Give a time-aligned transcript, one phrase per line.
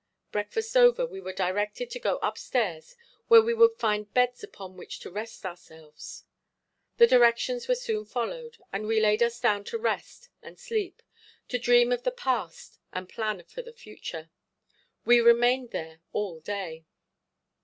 [0.31, 2.95] Breakfast over we were directed to go up stairs
[3.27, 6.25] where we would find beds upon which to rest ourselves.
[6.97, 11.03] The directions were soon followed, and we laid us down to rest and sleep,
[11.49, 14.31] to dream of the past and plan for the future.
[15.05, 16.83] We remained there all day.